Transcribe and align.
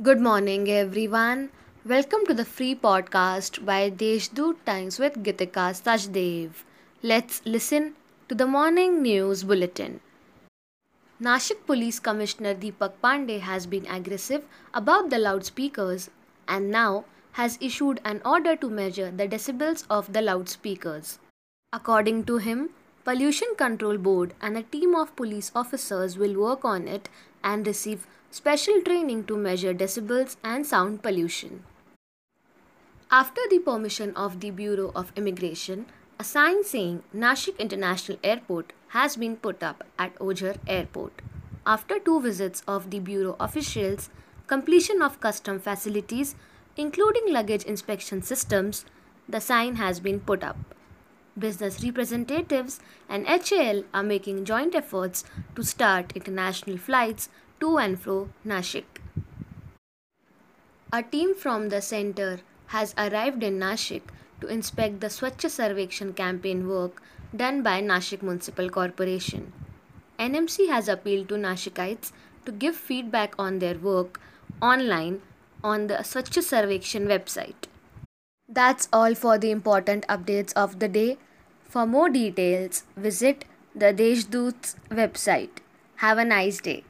Good 0.00 0.20
morning, 0.20 0.70
everyone. 0.70 1.50
Welcome 1.84 2.24
to 2.26 2.32
the 2.32 2.44
free 2.44 2.76
podcast 2.76 3.64
by 3.64 3.90
Deshdoot 3.90 4.58
Times 4.64 5.00
with 5.00 5.16
Gitika 5.24 5.64
Sajdev. 5.78 6.62
Let's 7.02 7.42
listen 7.44 7.96
to 8.28 8.36
the 8.36 8.46
morning 8.46 9.02
news 9.02 9.42
bulletin. 9.42 9.98
Nashik 11.20 11.66
Police 11.66 11.98
Commissioner 11.98 12.54
Deepak 12.54 12.92
Pandey 13.02 13.40
has 13.40 13.66
been 13.66 13.86
aggressive 13.86 14.44
about 14.72 15.10
the 15.10 15.18
loudspeakers 15.18 16.10
and 16.46 16.70
now 16.70 17.04
has 17.32 17.58
issued 17.60 18.00
an 18.04 18.22
order 18.24 18.54
to 18.54 18.70
measure 18.70 19.10
the 19.10 19.26
decibels 19.26 19.84
of 19.90 20.12
the 20.12 20.22
loudspeakers. 20.22 21.18
According 21.72 22.22
to 22.26 22.38
him, 22.38 22.70
Pollution 23.04 23.48
Control 23.56 23.96
Board 23.96 24.34
and 24.42 24.56
a 24.56 24.62
team 24.62 24.94
of 24.94 25.16
police 25.16 25.50
officers 25.54 26.18
will 26.18 26.38
work 26.38 26.64
on 26.64 26.86
it 26.86 27.08
and 27.42 27.66
receive 27.66 28.06
special 28.30 28.82
training 28.82 29.24
to 29.24 29.36
measure 29.36 29.72
decibels 29.72 30.36
and 30.44 30.66
sound 30.66 31.02
pollution. 31.02 31.64
After 33.10 33.40
the 33.48 33.60
permission 33.60 34.14
of 34.14 34.40
the 34.40 34.50
Bureau 34.50 34.92
of 34.94 35.12
Immigration, 35.16 35.86
a 36.18 36.24
sign 36.24 36.64
saying 36.64 37.02
Nashik 37.14 37.58
International 37.58 38.18
Airport 38.22 38.74
has 38.88 39.16
been 39.16 39.36
put 39.36 39.62
up 39.62 39.84
at 39.98 40.14
Ojhar 40.18 40.56
Airport. 40.66 41.22
After 41.64 41.98
two 41.98 42.20
visits 42.20 42.62
of 42.66 42.90
the 42.90 42.98
Bureau 42.98 43.36
officials, 43.40 44.10
completion 44.46 45.00
of 45.00 45.20
custom 45.20 45.58
facilities, 45.60 46.34
including 46.76 47.32
luggage 47.32 47.64
inspection 47.64 48.20
systems, 48.20 48.84
the 49.28 49.40
sign 49.40 49.76
has 49.76 50.00
been 50.00 50.20
put 50.20 50.42
up. 50.42 50.56
Business 51.38 51.82
representatives 51.84 52.80
and 53.08 53.26
HAL 53.26 53.84
are 53.94 54.02
making 54.02 54.44
joint 54.44 54.74
efforts 54.74 55.24
to 55.54 55.62
start 55.62 56.12
international 56.16 56.78
flights 56.78 57.28
to 57.60 57.76
and 57.78 58.00
fro 58.00 58.30
Nashik. 58.46 59.02
A 60.92 61.02
team 61.02 61.34
from 61.34 61.68
the 61.68 61.80
center 61.82 62.40
has 62.68 62.94
arrived 62.96 63.42
in 63.42 63.58
Nashik 63.58 64.02
to 64.40 64.46
inspect 64.46 65.00
the 65.00 65.08
Swachh 65.08 65.48
Sarvekshan 65.56 66.16
campaign 66.16 66.66
work 66.68 67.02
done 67.36 67.62
by 67.62 67.80
Nashik 67.82 68.22
Municipal 68.22 68.70
Corporation. 68.70 69.52
NMC 70.18 70.68
has 70.68 70.88
appealed 70.88 71.28
to 71.28 71.34
Nashikites 71.34 72.12
to 72.46 72.52
give 72.52 72.74
feedback 72.74 73.34
on 73.38 73.58
their 73.58 73.74
work 73.74 74.20
online 74.60 75.20
on 75.62 75.86
the 75.88 75.98
Swachh 75.98 76.42
Sarvekshan 76.50 77.06
website. 77.06 77.68
That's 78.48 78.88
all 78.92 79.14
for 79.14 79.38
the 79.38 79.50
important 79.50 80.06
updates 80.08 80.52
of 80.54 80.78
the 80.78 80.88
day. 80.88 81.18
For 81.68 81.86
more 81.86 82.08
details, 82.08 82.84
visit 82.96 83.44
the 83.74 83.92
Deshdoot's 83.92 84.76
website. 84.90 85.58
Have 85.96 86.16
a 86.18 86.24
nice 86.24 86.60
day. 86.60 86.82